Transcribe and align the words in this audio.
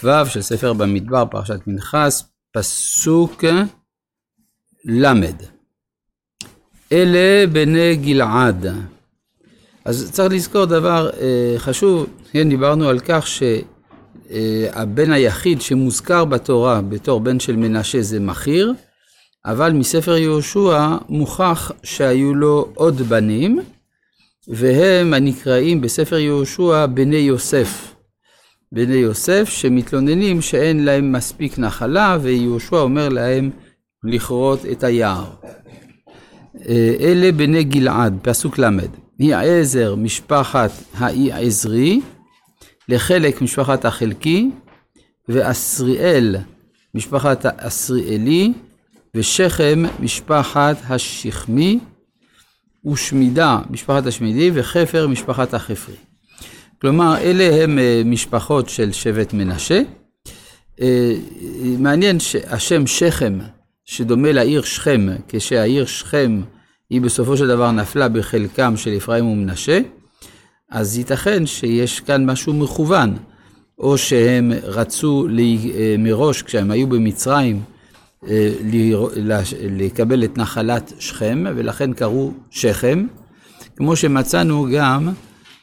כ"ו 0.00 0.26
של 0.26 0.42
ספר 0.42 0.72
במדבר, 0.72 1.24
פרשת 1.30 1.62
פנחס, 1.64 2.24
פסוק 2.52 3.44
ל' 4.84 5.06
אלה 6.92 7.46
בני 7.46 7.96
גלעד. 7.96 8.66
אז 9.84 10.10
צריך 10.12 10.32
לזכור 10.32 10.64
דבר 10.64 11.10
אה, 11.20 11.54
חשוב, 11.58 12.06
כן, 12.32 12.48
דיברנו 12.48 12.88
על 12.88 12.98
כך 12.98 13.26
שהבן 13.26 15.12
היחיד 15.12 15.60
שמוזכר 15.60 16.24
בתורה 16.24 16.80
בתור 16.80 17.20
בן 17.20 17.40
של 17.40 17.56
מנשה 17.56 18.02
זה 18.02 18.20
מכיר, 18.20 18.72
אבל 19.44 19.72
מספר 19.72 20.16
יהושע 20.16 20.96
מוכח 21.08 21.72
שהיו 21.82 22.34
לו 22.34 22.68
עוד 22.74 22.96
בנים, 22.96 23.60
והם 24.48 25.14
הנקראים 25.14 25.80
בספר 25.80 26.18
יהושע 26.18 26.86
בני 26.86 27.16
יוסף. 27.16 27.95
בני 28.72 28.94
יוסף 28.94 29.48
שמתלוננים 29.48 30.42
שאין 30.42 30.84
להם 30.84 31.12
מספיק 31.12 31.58
נחלה 31.58 32.18
ויהושע 32.22 32.76
אומר 32.76 33.08
להם 33.08 33.50
לכרות 34.04 34.66
את 34.72 34.84
היער. 34.84 35.30
אה, 36.68 36.94
אלה 37.00 37.32
בני 37.32 37.64
גלעד, 37.64 38.18
פסוק 38.22 38.58
ל', 38.58 38.78
העזר 39.20 39.94
משפחת 39.94 40.70
האי 40.94 41.32
עזרי, 41.32 42.00
לחלק 42.88 43.42
משפחת 43.42 43.84
החלקי, 43.84 44.50
ואסריאל 45.28 46.36
משפחת 46.94 47.44
האסריאלי, 47.44 48.52
ושכם 49.14 49.82
משפחת 50.00 50.76
השכמי, 50.88 51.78
ושמידה 52.86 53.60
משפחת 53.70 54.06
השמידי, 54.06 54.50
וחפר 54.54 55.06
משפחת 55.06 55.54
החפרי. 55.54 55.96
כלומר, 56.80 57.18
אלה 57.18 57.62
הם 57.62 57.78
אה, 57.78 58.02
משפחות 58.04 58.68
של 58.68 58.92
שבט 58.92 59.32
מנשה. 59.32 59.80
אה, 60.80 61.12
מעניין 61.78 62.20
שהשם 62.20 62.86
שכם, 62.86 63.38
שדומה 63.84 64.32
לעיר 64.32 64.62
שכם, 64.62 65.06
כשהעיר 65.28 65.86
שכם 65.86 66.40
היא 66.90 67.00
בסופו 67.00 67.36
של 67.36 67.46
דבר 67.48 67.70
נפלה 67.70 68.08
בחלקם 68.08 68.76
של 68.76 68.96
אפרים 68.96 69.26
ומנשה, 69.26 69.80
אז 70.70 70.98
ייתכן 70.98 71.46
שיש 71.46 72.00
כאן 72.00 72.30
משהו 72.30 72.54
מכוון, 72.54 73.16
או 73.78 73.98
שהם 73.98 74.52
רצו 74.62 75.26
אה, 75.38 75.94
מראש, 75.98 76.42
כשהם 76.42 76.70
היו 76.70 76.86
במצרים, 76.86 77.62
לקבל 79.70 80.24
את 80.24 80.38
נחלת 80.38 80.92
שכם, 80.98 81.44
ולכן 81.56 81.92
קראו 81.92 82.32
שכם, 82.50 83.06
כמו 83.76 83.96
שמצאנו 83.96 84.66
גם 84.72 85.08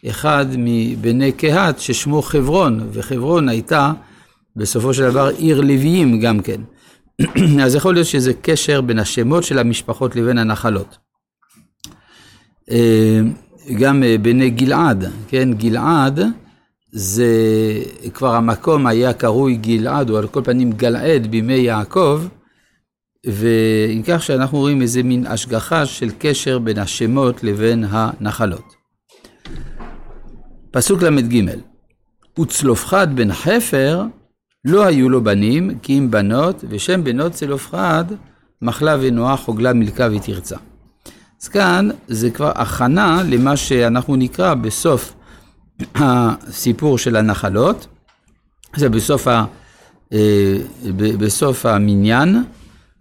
אחד 0.09 0.45
מבני 0.57 1.31
קהת 1.31 1.79
ששמו 1.79 2.21
חברון, 2.21 2.89
וחברון 2.91 3.49
הייתה 3.49 3.91
בסופו 4.55 4.93
של 4.93 5.09
דבר 5.09 5.27
עיר 5.37 5.61
לוויים 5.61 6.19
גם 6.19 6.39
כן. 6.39 6.61
אז 7.65 7.75
יכול 7.75 7.93
להיות 7.93 8.07
שזה 8.07 8.33
קשר 8.41 8.81
בין 8.81 8.99
השמות 8.99 9.43
של 9.43 9.59
המשפחות 9.59 10.15
לבין 10.15 10.37
הנחלות. 10.37 10.97
אה, 12.71 13.19
גם 13.79 14.03
אה, 14.03 14.15
בני 14.21 14.49
גלעד, 14.49 15.11
כן, 15.27 15.53
גלעד 15.53 16.19
זה 16.91 17.27
כבר 18.13 18.35
המקום 18.35 18.88
היה 18.88 19.13
קרוי 19.13 19.55
גלעד, 19.55 20.09
או 20.09 20.17
על 20.17 20.27
כל 20.27 20.41
פנים 20.43 20.71
גלעד 20.71 21.27
בימי 21.27 21.53
יעקב, 21.53 22.21
ועם 23.25 24.01
כך 24.07 24.23
שאנחנו 24.23 24.57
רואים 24.57 24.81
איזה 24.81 25.03
מין 25.03 25.27
השגחה 25.27 25.85
של 25.85 26.09
קשר 26.19 26.59
בין 26.59 26.77
השמות 26.77 27.43
לבין 27.43 27.85
הנחלות. 27.89 28.82
פסוק 30.73 31.02
ל"ג: 31.02 31.45
וצלופחד 32.39 33.16
בן 33.16 33.33
חפר 33.33 34.03
לא 34.66 34.85
היו 34.85 35.09
לו 35.09 35.23
בנים, 35.23 35.79
כי 35.81 35.97
אם 35.97 36.11
בנות, 36.11 36.63
ושם 36.69 37.03
בנות 37.03 37.31
צלופחד 37.31 38.05
מחלה 38.61 38.97
ונועה, 39.01 39.38
חוגלה, 39.38 39.73
מילכה 39.73 40.07
ותרצה. 40.11 40.55
אז 41.41 41.47
כאן 41.47 41.89
זה 42.07 42.29
כבר 42.29 42.51
הכנה 42.56 43.22
למה 43.29 43.57
שאנחנו 43.57 44.16
נקרא 44.16 44.53
בסוף 44.53 45.13
הסיפור 45.95 46.97
של 46.97 47.16
הנחלות, 47.16 47.88
זה 48.75 48.90
בסוף, 48.90 49.28
ה, 49.28 49.45
אה, 50.13 50.57
בסוף 50.95 51.66
המניין, 51.66 52.44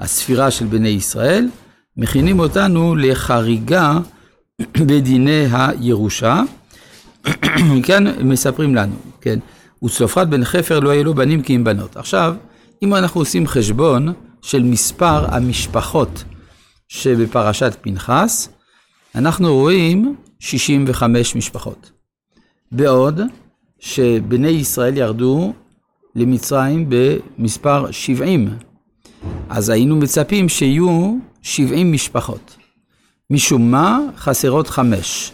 הספירה 0.01 0.51
של 0.51 0.67
בני 0.67 0.89
ישראל, 0.89 1.49
מכינים 1.97 2.39
אותנו 2.39 2.97
לחריגה 2.97 3.99
בדיני 4.61 5.47
הירושה. 5.53 6.43
כאן 7.87 8.29
מספרים 8.29 8.75
לנו, 8.75 8.95
כן, 9.21 9.39
וצלופחד 9.85 10.31
בן 10.31 10.45
חפר 10.45 10.81
לא 10.81 10.91
היו 10.91 11.05
לו 11.05 11.15
בנים 11.15 11.43
כי 11.43 11.57
אם 11.57 11.65
בנות. 11.65 11.97
עכשיו, 11.97 12.35
אם 12.83 12.95
אנחנו 12.95 13.21
עושים 13.21 13.47
חשבון 13.47 14.13
של 14.43 14.63
מספר 14.63 15.35
המשפחות 15.35 16.25
שבפרשת 16.89 17.77
פנחס, 17.81 18.49
אנחנו 19.15 19.55
רואים 19.55 20.17
65 20.39 21.35
משפחות. 21.35 21.93
בעוד 22.73 23.21
שבני 23.79 24.49
ישראל 24.49 24.97
ירדו 24.97 25.53
למצרים 26.15 26.87
במספר 26.89 27.91
70. 27.91 28.49
אז 29.49 29.69
היינו 29.69 29.97
מצפים 29.97 30.49
שיהיו 30.49 31.19
70 31.43 31.93
משפחות. 31.93 32.57
משום 33.31 33.71
מה 33.71 33.99
חסרות 34.17 34.69
חמש. 34.69 35.33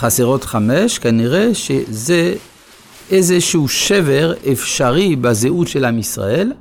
חסרות 0.00 0.44
חמש, 0.44 0.98
כנראה 0.98 1.54
שזה 1.54 2.34
איזשהו 3.10 3.68
שבר 3.68 4.34
אפשרי 4.52 5.16
בזהות 5.16 5.68
של 5.68 5.84
עם 5.84 5.98
ישראל. 5.98 6.52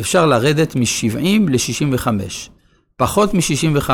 אפשר 0.00 0.26
לרדת 0.26 0.76
מ-70 0.76 1.50
ל-65. 1.50 2.08
פחות 2.96 3.34
מ-65, 3.34 3.90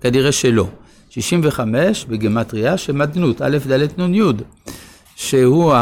כנראה 0.00 0.32
שלא. 0.32 0.66
65 1.10 2.04
בגמטריה 2.04 2.78
שמדנות, 2.78 3.42
א', 3.42 3.58
ד', 3.70 4.00
נ', 4.00 4.14
י', 4.14 4.22
שהוא 5.16 5.74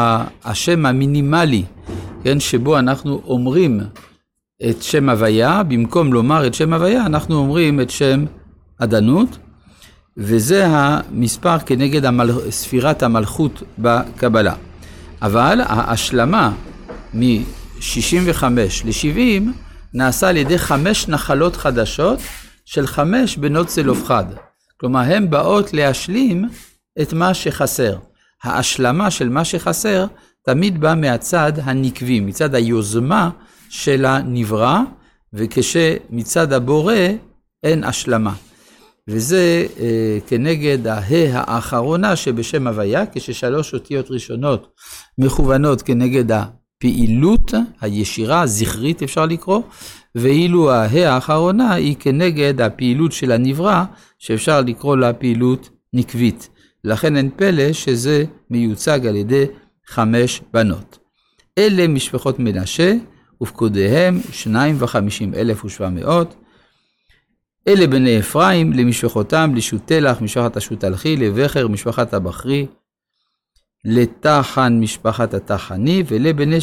השם 0.43 0.85
המינימלי, 0.85 1.63
כן, 2.23 2.39
שבו 2.39 2.79
אנחנו 2.79 3.21
אומרים 3.25 3.79
את 4.69 4.83
שם 4.83 5.09
הוויה, 5.09 5.63
במקום 5.63 6.13
לומר 6.13 6.47
את 6.47 6.53
שם 6.53 6.73
הוויה, 6.73 7.05
אנחנו 7.05 7.35
אומרים 7.35 7.81
את 7.81 7.89
שם 7.89 8.25
עדנות, 8.79 9.37
וזה 10.17 10.67
המספר 10.67 11.59
כנגד 11.59 12.05
המל... 12.05 12.51
ספירת 12.51 13.03
המלכות 13.03 13.63
בקבלה. 13.79 14.53
אבל 15.21 15.61
ההשלמה 15.65 16.51
מ-65 17.13 18.43
ל-70 18.85 19.43
נעשה 19.93 20.29
על 20.29 20.37
ידי 20.37 20.57
חמש 20.57 21.07
נחלות 21.07 21.55
חדשות 21.55 22.19
של 22.65 22.87
חמש 22.87 23.37
בנות 23.37 23.67
צלופחד. 23.67 24.25
כלומר, 24.79 24.99
הן 24.99 25.29
באות 25.29 25.73
להשלים 25.73 26.49
את 27.01 27.13
מה 27.13 27.33
שחסר. 27.33 27.97
ההשלמה 28.43 29.11
של 29.11 29.29
מה 29.29 29.45
שחסר 29.45 30.05
תמיד 30.45 30.81
בא 30.81 30.93
מהצד 30.97 31.53
הנקבי, 31.63 32.19
מצד 32.19 32.55
היוזמה 32.55 33.29
של 33.69 34.05
הנברא, 34.05 34.79
וכשמצד 35.33 36.53
הבורא 36.53 36.95
אין 37.63 37.83
השלמה. 37.83 38.33
וזה 39.07 39.65
אה, 39.79 40.17
כנגד 40.27 40.87
הה 40.87 41.01
האחרונה 41.33 42.15
שבשם 42.15 42.67
הוויה, 42.67 43.03
כששלוש 43.11 43.73
אותיות 43.73 44.11
ראשונות 44.11 44.67
מכוונות 45.17 45.81
כנגד 45.81 46.31
הפעילות 46.31 47.53
הישירה, 47.81 48.41
הזכרית 48.41 49.03
אפשר 49.03 49.25
לקרוא, 49.25 49.61
ואילו 50.15 50.71
הה 50.71 51.13
האחרונה 51.13 51.73
היא 51.73 51.95
כנגד 51.99 52.61
הפעילות 52.61 53.11
של 53.11 53.31
הנברא, 53.31 53.83
שאפשר 54.19 54.61
לקרוא 54.61 54.97
לה 54.97 55.13
פעילות 55.13 55.69
נקבית. 55.93 56.49
לכן 56.83 57.17
אין 57.17 57.29
פלא 57.35 57.73
שזה 57.73 58.23
מיוצג 58.49 59.05
על 59.07 59.15
ידי 59.15 59.45
חמש 59.87 60.41
בנות. 60.53 60.99
אלה 61.57 61.87
משפחות 61.87 62.39
מנשה, 62.39 62.93
ופקודיהם 63.43 64.19
שניים 64.31 64.75
וחמישים 64.79 65.33
אלף 65.33 65.65
ושבע 65.65 65.89
מאות, 65.89 66.35
אלה 67.67 67.87
בני 67.87 68.19
אפרים, 68.19 68.73
למשפחותם, 68.73 69.51
לשותלח, 69.55 70.21
משפחת 70.21 70.57
השותלחי, 70.57 71.17
לבכר, 71.17 71.67
משפחת 71.67 72.13
הבכרי, 72.13 72.65
לתחן, 73.85 74.79
משפחת 74.79 75.33
התחני, 75.33 76.03
ולבני 76.07 76.57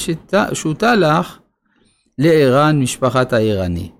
שותלח, 0.52 1.38
לערן, 2.18 2.80
משפחת 2.80 3.32
הערני. 3.32 3.90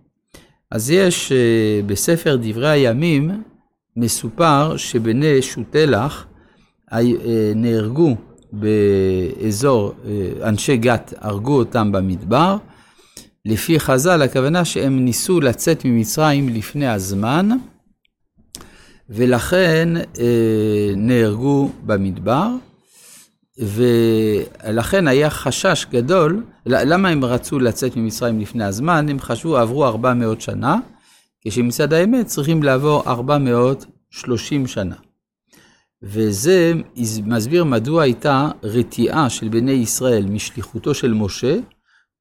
אז 0.71 0.91
יש 0.91 1.33
אה, 1.33 1.81
בספר 1.87 2.37
דברי 2.43 2.69
הימים, 2.69 3.43
מסופר 3.97 4.77
שבני 4.77 5.43
שותלח 5.43 6.27
אה, 6.93 7.01
נהרגו 7.55 8.17
באזור, 8.53 9.95
אה, 10.07 10.49
אנשי 10.49 10.77
גת 10.77 11.15
הרגו 11.19 11.59
אותם 11.59 11.93
במדבר, 11.93 12.57
לפי 13.47 13.81
חז"ל, 13.81 14.23
הכוונה 14.23 14.65
שהם 14.65 15.05
ניסו 15.05 15.41
לצאת 15.41 15.85
ממצרים 15.85 16.49
לפני 16.49 16.89
הזמן, 16.89 17.49
ולכן 19.09 19.89
אה, 19.97 20.93
נהרגו 20.97 21.71
במדבר, 21.87 22.49
ולכן 23.59 25.09
היה 25.09 25.31
חשש 25.31 25.87
גדול 25.91 26.45
למה 26.67 27.09
הם 27.09 27.25
רצו 27.25 27.59
לצאת 27.59 27.97
ממצרים 27.97 28.41
לפני 28.41 28.65
הזמן? 28.65 29.09
הם 29.09 29.21
חשבו, 29.21 29.57
עברו 29.57 29.87
400 29.87 30.41
שנה, 30.41 30.79
כשמצד 31.41 31.93
האמת 31.93 32.27
צריכים 32.27 32.63
לעבור 32.63 33.03
430 33.07 34.67
שנה. 34.67 34.97
וזה 36.03 36.73
מסביר 37.25 37.65
מדוע 37.65 38.03
הייתה 38.03 38.49
רתיעה 38.63 39.31
של 39.31 39.49
בני 39.49 39.73
ישראל 39.73 40.27
משליחותו 40.27 40.95
של 40.95 41.13
משה. 41.13 41.57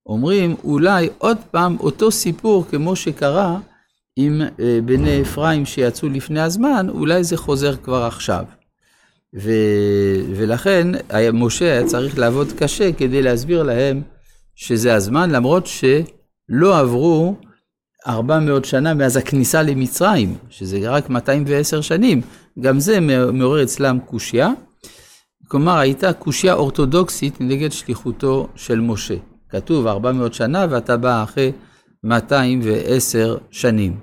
אומרים, 0.06 0.56
אולי 0.64 1.10
עוד 1.18 1.38
פעם 1.52 1.78
אותו 1.80 2.12
סיפור 2.12 2.66
כמו 2.70 2.96
שקרה 2.96 3.60
עם 4.16 4.42
אה, 4.42 4.80
בני 4.86 5.22
אפרים 5.22 5.66
שיצאו 5.66 6.10
לפני 6.10 6.42
הזמן, 6.42 6.88
אולי 6.90 7.24
זה 7.24 7.38
חוזר 7.38 7.76
כבר 7.76 8.04
עכשיו. 8.04 8.46
ו... 9.36 9.52
ולכן 10.36 10.88
משה 11.34 11.66
היה 11.66 11.86
צריך 11.86 12.18
לעבוד 12.18 12.48
קשה 12.58 12.94
כדי 12.94 13.22
להסביר 13.22 13.64
להם 13.64 14.02
שזה 14.56 14.96
הזמן, 14.96 15.30
למרות 15.30 15.68
שלא 15.68 16.80
עברו 16.80 17.36
400 18.08 18.66
שנה 18.66 18.94
מאז 18.94 19.18
הכניסה 19.18 19.64
למצרים, 19.64 20.36
שזה 20.50 20.90
רק 20.90 21.10
210 21.10 21.82
שנים, 21.82 22.22
גם 22.60 22.80
זה 22.80 23.00
מעורר 23.34 23.64
אצלם 23.64 24.00
קושייה. 24.06 24.50
כלומר, 25.48 25.78
הייתה 25.78 26.14
קושייה 26.14 26.54
אורתודוקסית 26.54 27.42
נגד 27.42 27.72
שליחותו 27.72 28.48
של 28.56 28.80
משה. 28.80 29.16
כתוב 29.54 29.88
400 29.88 30.34
שנה 30.34 30.66
ואתה 30.70 30.98
בא 30.98 31.24
אחרי 31.24 31.52
210 32.04 33.38
שנים. 33.52 33.98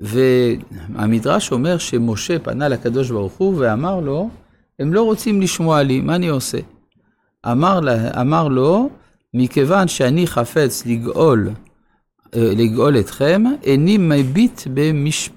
והמדרש 0.00 1.52
אומר 1.52 1.78
שמשה 1.78 2.38
פנה 2.38 2.68
לקדוש 2.68 3.10
ברוך 3.10 3.32
הוא 3.32 3.54
ואמר 3.58 4.00
לו, 4.00 4.30
הם 4.78 4.94
לא 4.94 5.02
רוצים 5.02 5.40
לשמוע 5.40 5.82
לי, 5.82 6.00
מה 6.00 6.14
אני 6.14 6.28
עושה? 6.28 6.58
אמר, 7.52 7.80
לה, 7.80 8.20
אמר 8.20 8.48
לו, 8.48 8.90
מכיוון 9.34 9.88
שאני 9.88 10.26
חפץ 10.26 10.86
לגאול, 10.86 11.48
אה, 12.34 12.50
לגאול 12.56 12.98
אתכם, 12.98 13.42
איני 13.62 13.98
מביט 13.98 14.60
במש... 14.74 15.30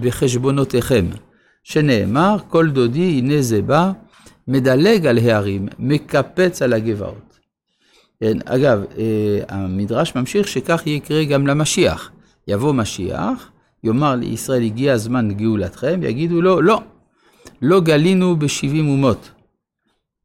בחשבונותיכם, 0.00 1.06
שנאמר, 1.64 2.36
כל 2.48 2.70
דודי 2.70 3.18
הנה 3.18 3.42
זה 3.42 3.62
בא, 3.62 3.92
מדלג 4.48 5.06
על 5.06 5.18
הערים, 5.18 5.68
מקפץ 5.78 6.62
על 6.62 6.72
הגבעות. 6.72 7.31
כן, 8.22 8.38
אגב, 8.44 8.84
אה, 8.98 9.40
המדרש 9.48 10.14
ממשיך 10.14 10.48
שכך 10.48 10.86
יקרה 10.86 11.24
גם 11.24 11.46
למשיח. 11.46 12.10
יבוא 12.48 12.72
משיח, 12.72 13.50
יאמר 13.84 14.14
לישראל, 14.14 14.62
הגיע 14.62 14.92
הזמן 14.92 15.34
גאולתכם, 15.34 16.00
יגידו 16.02 16.42
לו, 16.42 16.62
לא, 16.62 16.80
לא 17.62 17.80
גלינו 17.80 18.36
בשבעים 18.36 18.88
אומות. 18.88 19.30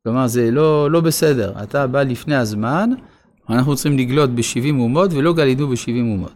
כלומר, 0.04 0.28
זה 0.28 0.52
לא, 0.52 0.92
לא 0.92 1.02
בסדר. 1.02 1.54
אתה 1.64 1.88
בא 1.88 2.04
לפני 2.04 2.36
הזמן, 2.36 2.90
אנחנו 3.50 3.76
צריכים 3.76 3.98
לגלות 3.98 4.36
בשבעים 4.36 4.80
אומות 4.80 5.14
ולא 5.14 5.34
גלינו 5.34 5.68
בשבעים 5.68 6.12
אומות. 6.12 6.34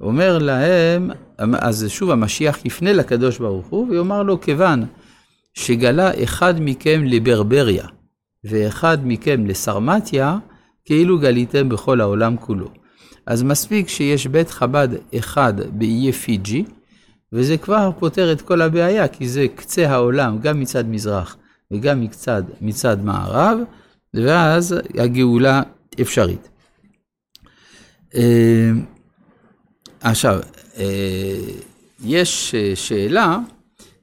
אומר 0.00 0.38
להם, 0.38 1.10
אז 1.38 1.86
שוב 1.88 2.10
המשיח 2.10 2.64
יפנה 2.64 2.92
לקדוש 2.92 3.38
ברוך 3.38 3.66
הוא 3.66 3.90
ויאמר 3.90 4.22
לו, 4.22 4.40
כיוון 4.40 4.84
שגלה 5.54 6.22
אחד 6.24 6.54
מכם 6.60 7.04
לברבריה 7.04 7.86
ואחד 8.44 8.98
מכם 9.04 9.46
לסרמטיה, 9.46 10.38
כאילו 10.86 11.18
גליתם 11.18 11.68
בכל 11.68 12.00
העולם 12.00 12.36
כולו. 12.36 12.68
אז 13.26 13.42
מספיק 13.42 13.88
שיש 13.88 14.26
בית 14.26 14.50
חב"ד 14.50 14.88
אחד 15.18 15.54
באיי 15.72 16.12
פיג'י, 16.12 16.64
וזה 17.32 17.56
כבר 17.56 17.90
פותר 17.98 18.32
את 18.32 18.42
כל 18.42 18.62
הבעיה, 18.62 19.08
כי 19.08 19.28
זה 19.28 19.46
קצה 19.54 19.90
העולם, 19.90 20.38
גם 20.38 20.60
מצד 20.60 20.88
מזרח 20.88 21.36
וגם 21.70 22.00
מצד, 22.00 22.42
מצד 22.60 23.04
מערב, 23.04 23.58
ואז 24.14 24.74
הגאולה 24.98 25.62
אפשרית. 26.00 26.48
אה, 28.14 28.70
עכשיו, 30.00 30.40
אה, 30.78 31.38
יש 32.04 32.54
שאלה, 32.74 33.38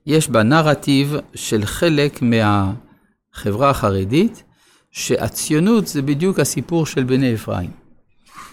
יש 0.05 0.29
בנרטיב 0.29 1.15
של 1.35 1.65
חלק 1.65 2.21
מהחברה 2.21 3.69
החרדית, 3.69 4.43
שהציונות 4.93 5.87
זה 5.87 6.01
בדיוק 6.01 6.39
הסיפור 6.39 6.85
של 6.85 7.03
בני 7.03 7.33
אפרים. 7.33 7.69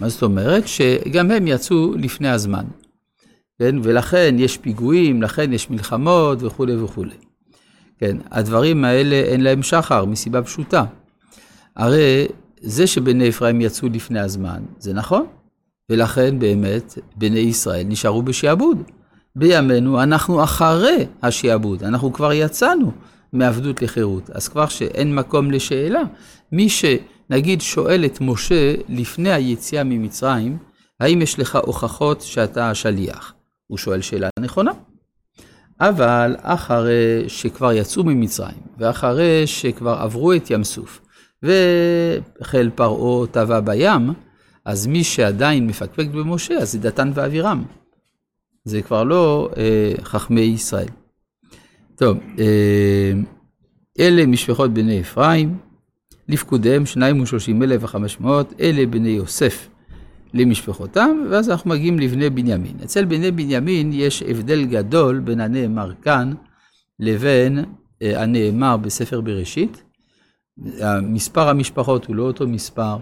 מה 0.00 0.08
זאת 0.08 0.22
אומרת? 0.22 0.69
שגם 0.69 1.31
הם 1.31 1.46
יצאו 1.46 1.94
לפני 1.96 2.28
הזמן. 2.28 2.64
כן? 3.58 3.76
ולכן 3.82 4.34
יש 4.38 4.58
פיגועים, 4.58 5.22
לכן 5.22 5.52
יש 5.52 5.70
מלחמות 5.70 6.42
וכולי 6.42 6.76
וכולי. 6.76 7.14
כן, 7.98 8.16
הדברים 8.31 8.84
האלה 8.84 9.16
אין 9.16 9.40
להם 9.40 9.62
שחר, 9.62 10.04
מסיבה 10.04 10.42
פשוטה. 10.42 10.84
הרי 11.76 12.26
זה 12.60 12.87
שבני 12.87 13.28
אפרים 13.28 13.60
יצאו 13.60 13.88
לפני 13.88 14.20
הזמן, 14.20 14.62
זה 14.78 14.92
נכון, 14.92 15.26
ולכן 15.90 16.38
באמת 16.38 16.98
בני 17.16 17.38
ישראל 17.38 17.87
נשארו 17.87 18.22
בשעבוד. 18.22 18.82
בימינו 19.37 20.02
אנחנו 20.02 20.44
אחרי 20.44 21.06
השעבוד, 21.22 21.84
אנחנו 21.84 22.12
כבר 22.12 22.32
יצאנו 22.32 22.92
מעבדות 23.32 23.82
לחירות, 23.82 24.31
אז 24.31 24.49
כבר 24.49 24.67
שאין 24.67 25.15
מקום 25.15 25.50
לשאלה. 25.50 26.03
מי 26.53 26.69
שנגיד 26.69 27.61
שואל 27.61 28.05
את 28.05 28.21
משה 28.21 28.75
לפני 28.88 29.32
היציאה 29.32 29.85
ממצרים, 29.85 30.59
האם 31.00 31.23
יש 31.23 31.38
לך 31.38 31.56
הוכחות 31.56 32.21
שאתה 32.21 32.71
השליח? 32.71 33.35
הוא 33.67 33.79
שואל 33.79 34.00
שאלה 34.00 34.29
נכונה. 34.41 34.71
אבל 35.81 36.37
אחרי 36.43 37.25
שכבר 37.29 37.73
יצאו 37.73 38.05
ממצרים, 38.05 38.61
ואחרי 38.79 39.47
שכבר 39.47 39.94
עברו 40.00 40.33
את 40.33 40.50
ים 40.50 40.65
סוף, 40.65 41.00
וחיל 41.43 42.71
פרעה 42.75 43.26
טבע 43.26 43.61
בים, 43.61 44.12
אז 44.65 44.87
מי 44.87 45.05
שעדיין 45.05 45.67
מפקפק 45.67 46.06
במשה, 46.06 46.55
אז 46.55 46.73
זה 46.73 46.79
דתן 46.79 47.11
ואבירם. 47.15 47.65
זה 48.65 48.83
כבר 48.83 49.05
לא 49.05 49.49
אה, 49.56 49.93
חכמי 50.03 50.41
ישראל. 50.41 50.88
טוב, 52.00 52.19
אה, 52.38 53.12
אלה 54.00 54.26
משפחות 54.26 54.75
בני 54.75 55.00
אפרים, 55.00 55.58
לפקודיהם 56.29 56.87
שניים 56.87 57.20
ושלושים 57.20 57.62
אלף 57.62 57.85
וחמש 57.85 58.20
מאות, 58.20 58.52
אלה 58.61 58.87
בני 58.87 59.08
יוסף 59.08 59.69
למשפחותם, 60.35 61.11
ואז 61.31 61.50
אנחנו 61.50 61.70
מגיעים 61.70 61.99
לבני 61.99 62.31
בנימין. 62.31 62.76
אצל 62.85 63.05
בני 63.05 63.31
בנימין 63.31 63.91
יש 63.93 64.23
הבדל 64.23 64.64
גדול 64.64 65.19
בין 65.19 65.41
הנאמר 65.41 65.93
כאן 66.02 66.32
לבין 67.00 67.64
אה, 68.02 68.23
הנאמר 68.23 68.76
בספר 68.76 69.20
בראשית. 69.20 69.82
מספר 71.02 71.49
המשפחות 71.49 72.06
הוא 72.06 72.17
לא 72.17 72.23
אותו 72.23 72.47
מספר. 72.49 72.97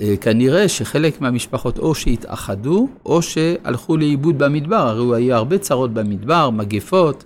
אה, 0.00 0.14
כנראה 0.20 0.68
שחלק 0.68 1.20
מהמשפחות 1.20 1.78
או 1.78 1.94
שהתאחדו, 1.94 2.88
או 3.06 3.22
שהלכו 3.22 3.96
לאיבוד 3.96 4.38
במדבר, 4.38 4.88
הרי 4.88 5.22
היו 5.22 5.34
הרבה 5.34 5.58
צרות 5.58 5.94
במדבר, 5.94 6.50
מגפות, 6.50 7.24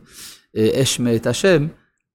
אש 0.56 1.00
מאת 1.00 1.26
השם, 1.26 1.66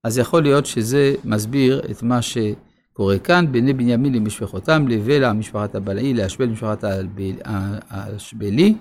אז 0.04 0.18
יכול 0.18 0.44
להיות 0.44 0.66
שזה 0.66 1.16
מסביר 1.26 1.82
את 1.92 2.04
מה 2.04 2.20
שקורה 2.22 3.20
כאן, 3.20 3.52
בני 3.52 3.74
בנימין 3.74 4.14
למשפחותם, 4.14 4.88
לבלע 4.88 5.34
משפחת 5.34 5.76
הבלעי, 5.76 6.14
להשבל 6.14 6.46
משפחת 6.46 6.84
האשבלי, 7.90 8.76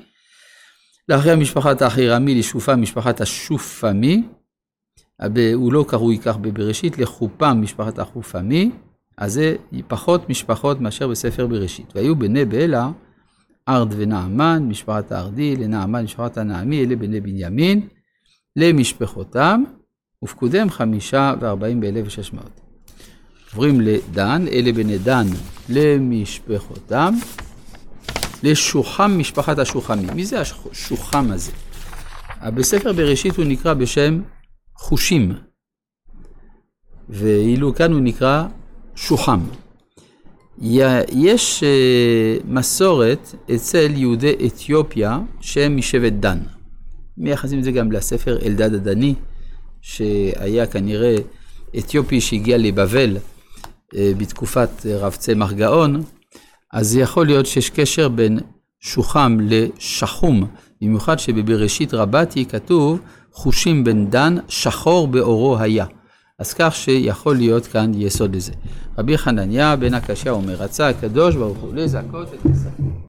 לאחרי 1.08 1.36
משפחת 1.36 1.82
האחירמי, 1.82 2.34
לשופם 2.34 2.82
משפחת 2.82 3.20
השופמי, 3.20 4.22
הוא 5.54 5.72
לא 5.72 5.84
קרוי 5.88 6.18
כך 6.18 6.36
בבראשית, 6.36 6.98
לחופם 6.98 7.58
משפחת 7.62 7.98
החופמי, 7.98 8.70
אז 9.16 9.32
זה 9.32 9.56
פחות 9.88 10.30
משפחות 10.30 10.80
מאשר 10.80 11.08
בספר 11.08 11.46
בראשית. 11.46 11.92
והיו 11.94 12.16
בני 12.16 12.44
בלע, 12.44 12.88
ארד 13.68 13.94
ונעמן, 13.96 14.66
משפחת 14.68 15.12
הארדי, 15.12 15.56
לנעמן, 15.56 16.04
משפחת 16.04 16.38
הנעמי, 16.38 16.84
אלה 16.84 16.96
בני 16.96 17.20
בנימין, 17.20 17.88
למשפחותם, 18.58 19.64
ופקודיהם 20.24 20.70
חמישה 20.70 21.34
וארבעים 21.40 21.80
באלף 21.80 22.06
ושש 22.06 22.32
מאות. 22.32 22.60
עוברים 23.52 23.80
לדן, 23.80 24.44
אלה 24.52 24.72
בני 24.72 24.98
דן 24.98 25.26
למשפחותם, 25.68 27.14
לשוחם 28.42 29.18
משפחת 29.18 29.58
השוחמים. 29.58 30.08
מי 30.14 30.24
זה 30.24 30.40
השוחם 30.40 31.30
הזה? 31.30 31.52
בספר 32.44 32.92
בראשית 32.92 33.36
הוא 33.36 33.44
נקרא 33.44 33.74
בשם 33.74 34.20
חושים, 34.76 35.32
ואילו 37.08 37.74
כאן 37.74 37.92
הוא 37.92 38.00
נקרא 38.00 38.46
שוחם. 38.96 39.40
יש 41.12 41.62
אה, 41.62 42.36
מסורת 42.44 43.34
אצל 43.54 43.92
יהודי 43.94 44.34
אתיופיה 44.46 45.18
שהם 45.40 45.76
משבט 45.76 46.12
דן. 46.12 46.38
מייחסים 47.18 47.58
את 47.58 47.64
זה 47.64 47.72
גם 47.72 47.92
לספר 47.92 48.38
אלדד 48.46 48.74
הדני, 48.74 49.14
שהיה 49.80 50.66
כנראה 50.66 51.16
אתיופי 51.78 52.20
שהגיע 52.20 52.58
לבבל 52.58 53.16
אה, 53.96 54.12
בתקופת 54.18 54.86
רב 54.86 55.12
צמח 55.12 55.52
גאון, 55.52 56.02
אז 56.72 56.96
יכול 56.96 57.26
להיות 57.26 57.46
שיש 57.46 57.70
קשר 57.70 58.08
בין 58.08 58.38
שוחם 58.80 59.38
לשחום, 59.40 60.46
במיוחד 60.82 61.18
שבבראשית 61.18 61.94
רבתי 61.94 62.44
כתוב 62.44 63.00
חושים 63.32 63.84
בן 63.84 64.06
דן, 64.06 64.36
שחור 64.48 65.08
באורו 65.08 65.58
היה. 65.58 65.86
אז 66.38 66.54
כך 66.54 66.74
שיכול 66.74 67.36
להיות 67.36 67.66
כאן 67.66 67.92
יסוד 67.94 68.36
לזה. 68.36 68.52
רבי 68.98 69.18
חנניה 69.18 69.76
בן 69.76 69.94
הקשיא 69.94 70.30
אומר, 70.30 70.54
רצה 70.54 70.88
הקדוש 70.88 71.36
ברוך 71.36 71.58
הוא 71.58 71.74
לזכות 71.74 72.28
את 72.34 72.50
ישראל. 72.50 72.87